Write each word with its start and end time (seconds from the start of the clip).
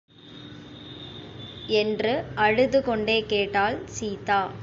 என்று 1.67 2.31
அழுதுகொண்டே 2.35 3.23
கேட்டாள் 3.27 3.85
சீதா. 3.85 4.51